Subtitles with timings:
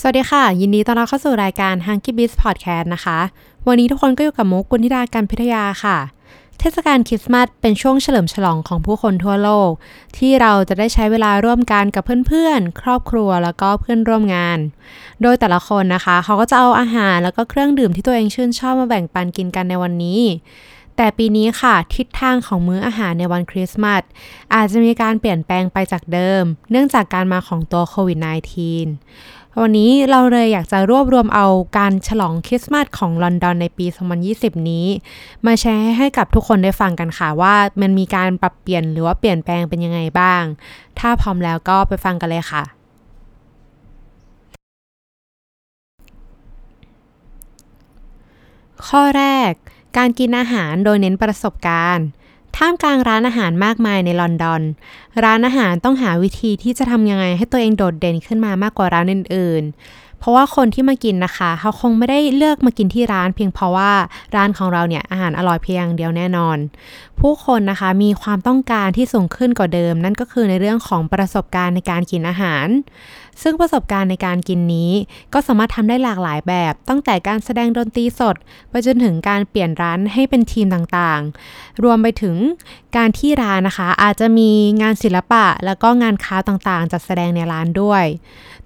[0.00, 3.18] สวัสดีค่ะ ยินดีต้อนรับเข้าสู่รายการ h u n k y Biz Podcast นะคะ
[3.68, 5.98] วันนี้ทุกคนก็อยู่กับมุกกุลธิดาการพิทยาค่ะ
[6.58, 9.70] เทศกาลคริสต์มาสเป็นช่วงเฉลิมฉลองของผู้คนทั่วโลก
[10.16, 14.58] ที่เราจะได้ใช้เวลาร่วมกันกับเพื่อนๆ ครอบครัวแล้วก็เพื่อนร่วมงาน
[15.22, 20.20] โดยแต่ละคนนะคะ เขาก็จะเอาอาหารแล้วก็เครื่องดื่มที่ตัวเองชื่นชอบมาแบ่งปันกินกันในวันนี้
[21.00, 24.02] แต่ปีนี้ค่ะทิศทางของมื้ออาหารในวันคริสต์มาส
[24.54, 28.18] อาจจะมีการเปลี่ยนแปลงไปจากเดิม เนื่องจากการมาของตัวโควิด
[28.88, 31.46] -19 วันนี้เราเลยอยากจะรวบรวมเอา
[31.78, 33.86] การฉลองคริสต์มาสของลอนดอนในปี
[34.28, 34.86] 2020 นี้
[35.46, 40.42] มาแชร์ให้กับทุกคนได้ฟังกันค่ะว่ามันมีการปรับเปลี่ยนหรือว่าเปลี่ยนแปลงเป็นยังไงบ้าง
[40.98, 42.64] ถ้าพร้อมแล้วก็ไปฟังกันเลยค่ะ
[48.86, 49.52] ข้อแรก
[49.96, 52.06] การกินอาหารโดยเน้นประสบการณ์
[52.56, 54.62] ท่ามกลางร้านอาหารมากมายในลอนดอน
[55.24, 63.92] ร้านอาหารต้องหาวิธีที่จะทำยังไงให้ตัวเองโดดเด่นขึ้นมามากกว่าร้านอื่นๆ เพราะว่าคนที่มากินนะคะเขาคงไม่ได้เลือกมากินที่ร้าน เพียงเพราะว่า
[64.36, 66.58] ร้านของเราเนี่ยอาหารอร่อยเพียงเดียวแน่นอน
[67.20, 72.66] ผู้คนนะคะมีความต้องการที่สูงขึ้นกว่าเดิม นั่นก็คือในเรื่องของประสบการณ์ในการกินอาหาร
[73.42, 74.92] ซึ่งประสบการณ์ในการกินนี้
[75.32, 78.36] ก็สามารถทำได้หลากหลายแบบ ตั้งแต่การแสดงดนตรีสด
[78.70, 82.36] ไปจนถึงการเปลี่ยนร้านให้เป็นทีมต่างๆ รวมไปถึง
[82.96, 84.50] การที่ร้านนะคะ อาจจะมี
[84.82, 88.04] งานศิลปะ แล้วก็งานค้าต่างๆ จัดแสดงในร้านด้วย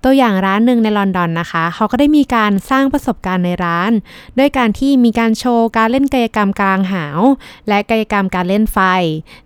[0.04, 3.92] ตัวอย่างร้านหนึ่งในลอนดอนนะคะ เขาก็ได้มีการสร้างประสบการณ์ในร้าน
[4.38, 7.20] ด้วยการที่มีการโชว์การเล่นกายกรรมกลางหาว
[7.68, 8.78] และกายกรรมการเล่นไฟ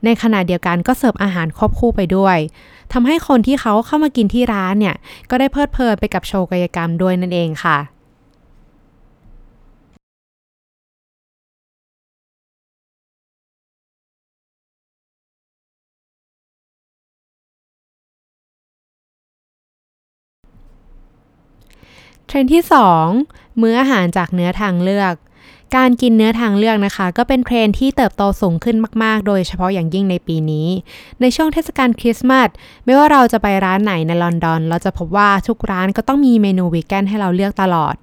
[0.04, 2.38] ในขณะเดียวกันก็เสิร์ฟอาหารควบคู่ไปด้วย
[2.92, 4.96] ทำให้คนที่เขาเข้ามากินที่ร้านเนี่ย
[5.30, 7.78] ก็ได้เพลิดเพลินไปกับโชว์กายกรรมด้วยนั่นเองค่ะ
[22.26, 22.62] เทรนด์ที่
[23.12, 25.14] 2 มื้ออาหารจากเนื้อทางเลือก
[25.76, 30.68] การกินเนื้อทางเลือกนะคะ ก็เป็นเทรนด์ที่เติบโตสูงขึ้นมากๆ โดยเฉพาะอย่างยิ่งในปีนี้
[31.20, 32.48] ในช่วงเทศกาลคริสต์มาส
[32.84, 37.96] ไม่ว่าเราจะไปร้านไหนในลอนดอน เราจะพบว่าทุกร้านก็ต้องมีเมนูวีแกนให้เราเลือกตลอด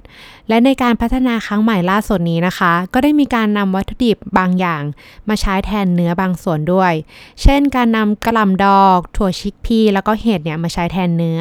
[0.49, 4.83] และในการพัฒนาครั้งใหม่ล่าสุดนี้นะคะ ก็ได้มีการนำวัตถุดิบบางอย่าง
[5.29, 6.93] มาใช้แทนเนื้อบางส่วนด้วย
[7.41, 11.39] เช่น การนำกะหล่ำดอก ถั่ว chickpea แล้วก็เห็ดเนี่ยมาใช้แทนเนื้อ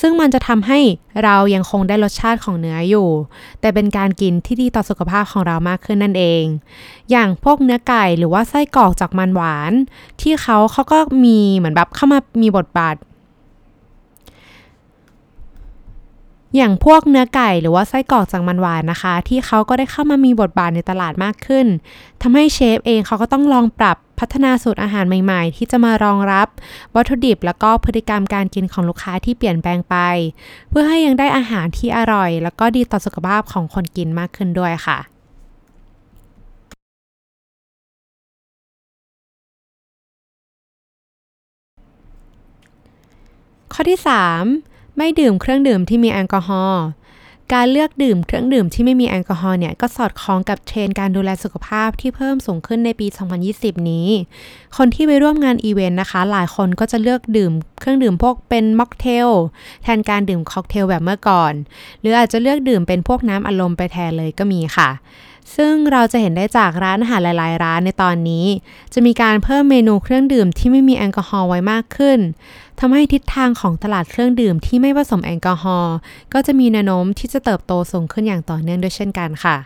[0.00, 0.78] ซึ่งมันจะทำให้
[1.24, 3.08] เรายังคงได้รสชาติของเนื้ออยู่
[3.60, 6.44] แต่เป็นการกินที่ดีต่อสุขภาพของเรามากขึ้นนั่นเอง
[7.10, 9.72] อย่างพวกเนื้อไก่หรือว่าไส้กรอกจากมันหวาน
[10.20, 12.96] ที่เขาเขาก็มีเหมือนแบบเข้ามามีบทบาท
[16.56, 21.66] อย่างพวกเนื้อไก่หรือว่าไส้กรอกจากมันหวานนะคะ ที่เขาก็ได้เข้ามามีบทบาทในตลาดมากขึ้น
[22.22, 26.48] ทำให้เชฟเองเขาก็ต้องลองปรับพัฒนาสูตรอาหารใหม่ๆ ที่จะมารองรับ
[26.94, 29.96] วัตถุดิบ แล้วก็พฤติกรรมการกินของลูกค้าที่เปลี่ยนแปลงไป
[30.70, 34.98] เพื่อให้ยังได้อาหารที่อร่อย แล้วก็ดีต่อสุขภาพของคนกินมากขึ้นด้วยค่ะ
[43.78, 44.00] ข้อที่
[44.48, 46.84] 3 ไม่ดื่มเครื่องดื่มที่มีแอลกอฮอล์
[47.54, 53.06] การเลือกดื่มเครื่องดื่มที่ไม่มีแอลกอฮอล์เนี่ยก็สอดคล้องกับเทรนการดูแลสุขภาพที่เพิ่มสูงขึ้นในปี
[53.48, 54.08] 2020 นี้
[54.76, 59.28] คนที่ไปร่วมงานอีเวนต์นะคะ หลายคนก็จะเลือกดื่มเครื่องดื่มพวกเป็นม็อกเทล
[59.82, 61.52] แทนการดื่มค็อกเทลแบบเมื่อก่อน
[62.00, 64.90] หรืออาจจะเลือกดื่มเป็นพวกน้ำอัดลมไปแทนเลยก็มีค่ะ
[65.54, 68.46] ซึ่งเราจะเห็นได้จากร้านอาหารหลาย ๆ ร้านในตอนนี้
[68.94, 72.18] จะมีการเพิ่มเมนูเครื่องดื่มที่ไม่มีแอลกอฮอล์ไว้มากขึ้น
[72.80, 75.96] ทำให้ทิศทางของตลาดเครื่องดื่มที่ไม่ผสมแอลกอฮอล์
[76.32, 79.56] ก็จะมีแนวโน้มที่จะเติบโตสูงขึ้นอย่างต่อเนื่องด้วยเช่นกันค่ะ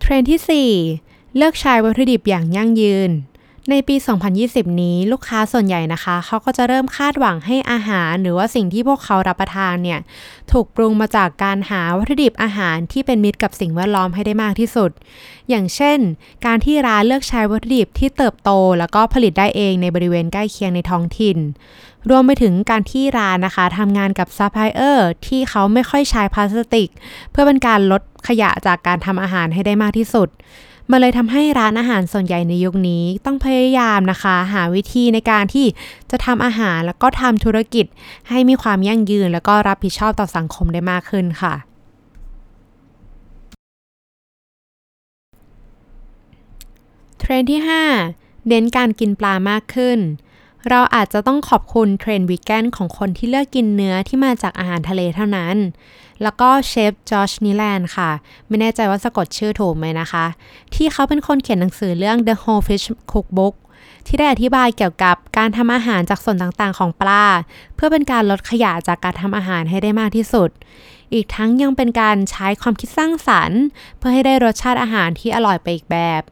[0.00, 3.12] เทรนด์ที่ 4 เลือกใช้วัตถุดิบอย่างยั่งยืน
[3.70, 3.96] ในปี
[4.38, 10.00] 2020 นี้ลูกค้าส่วนใหญ่นะคะเขาก็จะเริ่มคาดหวังให้อาหาร หรือว่าสิ่งที่พวกเขารับประทานเนี่ย
[10.52, 14.90] ถูกปรุงมาจากการหาวัตถุดิบอาหารที่เป็นมิตรกับสิ่งแวดล้อมให้ได้มากที่สุด
[15.48, 15.98] อย่างเช่น
[16.46, 21.38] การที่ร้านเลือกใช้วัตถุดิบที่เติบโต แล้วก็ผลิตได้เองในบริเวณใกล้เคียงในท้องถิ่น
[22.10, 26.88] รวมไปถึงการที่ร้านนะคะทำงานกับซัพพลายเออร์ที่เขาไม่ค่อยใช้พลาสติก
[27.30, 30.28] เพื่อเป็นการลดขยะจากการทำอาหารให้ได้มากที่สุด
[30.94, 35.66] มันเลยทำให้ร้านอาหารส่วนใหญ่ในยุคนี้ต้องพยายามนะคะ หาวิธีในการที่
[36.10, 37.86] จะทำอาหารแล้วก็ทำธุรกิจ
[38.28, 41.54] ให้มีความยั่งยืน แล้วก็รับผิดชอบต่อสังคมได้มากขึ้นค่ะ
[47.18, 47.60] เทรนด์ที่
[48.04, 49.98] 5 เน้นการกินปลามากขึ้น
[50.70, 55.56] เราอาจจะต้องขอบคุณเทรนด์วีแกนของคนที่เลือกกินเนื้อที่มาจากอาหารทะเลเท่านั้น
[56.22, 58.10] แล้วก็เชฟจอชนิแลนด์ค่ะ
[58.48, 60.26] ไม่แน่ใจว่าสะกดชื่อถูกไหมนะคะ
[60.74, 63.54] ที่เขาเป็นคนเขียนหนังสือเรื่อง The Whole Fish Cookbook
[64.06, 67.24] ที่ได้อธิบายเกี่ยวกับการทำอาหารจากส่วนต่างๆของปลา
[67.74, 70.50] เพื่อเป็นการลดขยะจากการทำอาหารให้ได้มากที่สุด
[71.14, 73.60] อีกทั้งยังเป็นการใช้ความคิดสร้างสรรค์
[73.98, 76.22] เพื่อให้ได้รสชาติอาหารที่อร่อยไปอีกแบบ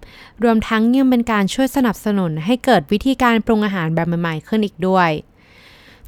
[0.42, 5.10] รวมทั้งยังเป็นการช่วยสนับสนุนให้เกิดวิธีการปรุงอาหารแบบใหม่ๆขึ้นอีกด้วย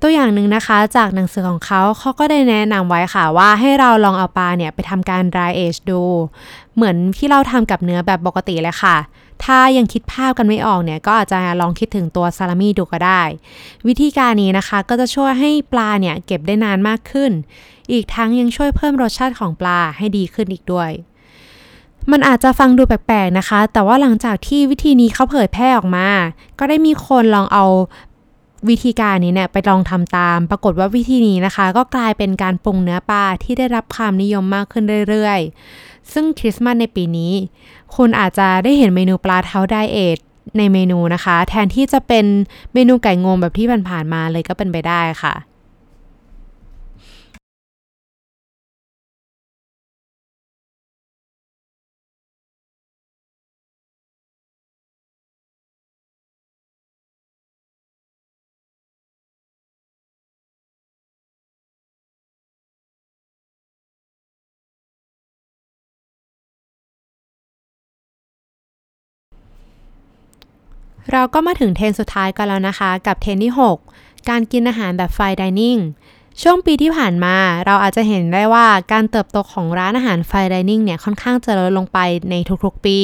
[0.00, 6.02] ตัวอย่างหนึ่งนะคะจากหนังสือของเขาเขาก็ได้แนะนำไว้ค่ะว่าให้เราลองเอาปลาเนี่ยไปทำการ dry age ดู
[6.74, 8.96] เหมือนที่เราทำกับเนื้อแบบปกติเลยค่ะ
[9.44, 13.22] ถ้ายังคิดภาพกันไม่ออกเนี่ยก็อาจจะลองคิดถึงตัวซาลามี่ดูก็ได้
[13.86, 17.32] วิธีการนี้นะคะก็จะช่วยให้ปลาเนี่ยเก็บได้นานมากขึ้น
[17.92, 20.90] อีกทั้งยังช่วยเพิ่มรสชาติของปลาให้ดีขึ้นอีกด้วย
[22.10, 26.08] มันอาจจะฟังดูแปลกๆนะคะ แต่ว่าหลังจากที่วิธีนี้เขาเผยแพร่ออกมา
[26.58, 27.64] ก็ได้มีคนลองเอา
[28.68, 37.32] วิธีการนี้เนี่ยไปลองทำตาม ปรากฏว่าวิธีนี้นะคะ ก็กลายเป็นการปรุงเนื้อปลาที่ได้รับความนิยมมากขึ้นเรื่อยๆ ซึ่งคริสต์มาสในปีนี้
[37.96, 40.18] คุณอาจจะได้เห็นเมนูปลาเท้าไดเอท
[40.58, 42.26] ในเมนูนะคะ แทนที่จะเป็น
[42.74, 45.34] เมนูไก่งวงแบบที่ผ่านๆมาเลยก็เป็นไปได้ค่ะ
[71.10, 75.78] เราก็มาถึงเทรนสุดท้ายกันแล้วนะคะ กับเทรนที่ 6 การกินอาหารแบบ fine dining
[76.42, 81.98] ช่วงปีที่ผ่านมาเราอาจจะเห็นได้ว่าการเติบโตของร้านอาหาร fine dining เนี่ยค่อนข้างจะลดลงไป
[82.30, 82.34] ใน
[82.64, 82.98] ทุกๆปี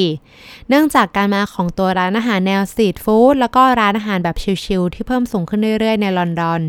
[0.69, 6.61] เนื่องจากการมาของตัวร้านอาหารแนว street food แล้วก็ร้านอาหารแบบ chill ๆที่เพิ่มสูงขึ้นเรื่อยๆในลอนดอน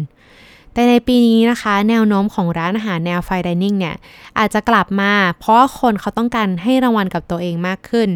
[0.75, 3.97] แต่ในปีนี้นะคะ แนวโน้มของร้านอาหารแนว fine dining เนี่ย
[4.39, 8.09] อาจจะกลับมา เพราะคนเขาต้องการให้รางวัลกับตัวเองมากขึ้น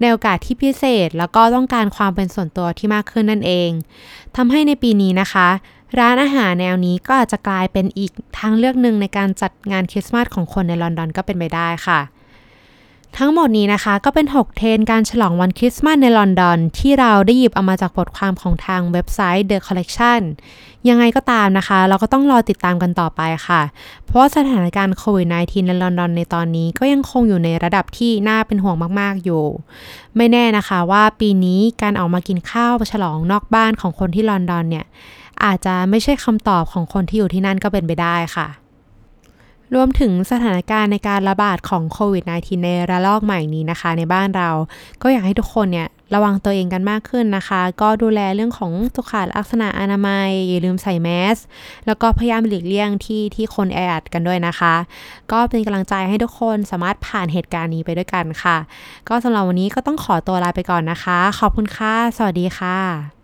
[0.00, 3.70] ในโอกาสที่พิเศษแล้วก็ต้องการความเป็นส่วนตัวที่มากขึ้นนั่นเอง
[4.36, 5.48] ทำให้ในปีนี้นะคะ
[5.98, 12.00] ร้านอาหารแนวนี้ก็อาจจะกลายเป็นอีกทางเลือกหนึ่งในการจัดงานคริสต์มาสของคนในลอนดอนก็เป็นไปได้ค่ะ
[13.20, 20.20] ทั้งหมดนี้นะคะก็เป็น 6 เทรนการฉลองวันคริสต์มาสในลอนดอน ที่เราได้หยิบเอามาจากบทความของทางเว็บไซต์ The Collection
[20.88, 23.62] ยังไงก็ตามนะคะ เราก็ต้องรอติดตามกันต่อไปค่ะ
[24.06, 29.44] เพราะสถานการณ์โควิด -19 ในลอนดอนในตอนนี้ก็ยังคงอยู่ในระดับที่น่าเป็นห่วงมากๆอยู่
[30.16, 34.86] ไม่แน่นะคะว่าปีนี้การออกมากินข้าวฉลองนอกบ้านของคนที่ลอนดอนเนี่ย
[35.44, 38.48] อาจจะไม่ใช่คำตอบของคนที่อยู่ที่นั่นก็เป็นไปได้ค่ะ
[39.74, 44.50] รวมถึงสถานการณ์ในการระบาดของโควิด -19 ในระลอกใหม่นี้นะคะ ในบ้านเรา
[45.02, 51.36] ก็อยากให้ทุกคนเนี่ยระวังตัวเองกันมากขึ้นนะคะ ก็ดูแลเรื่องของสุขลักษณะอนามัย อย่าลืมใส่แมส
[51.86, 54.74] แล้วก็พยายามหลีกเลี่ยงที่ที่คนแออัดกันด้วยนะคะ
[55.32, 58.56] ก็เป็นกำลังใจให้ทุกคนสามารถผ่านเหตุการณ์นี้ไปด้วยกันค่ะ
[59.08, 63.15] ก็สำหรับวันนี้ก็ต้องขอตัวลาไปก่อนนะคะ ขอบคุณค่ะ สวัสดีค่ะ